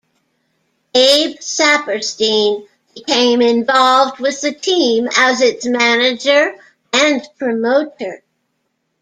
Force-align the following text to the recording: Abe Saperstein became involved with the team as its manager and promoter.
Abe 0.95 1.37
Saperstein 1.37 2.67
became 2.95 3.39
involved 3.39 4.17
with 4.19 4.41
the 4.41 4.51
team 4.51 5.07
as 5.15 5.41
its 5.41 5.67
manager 5.67 6.55
and 6.91 7.21
promoter. 7.37 8.23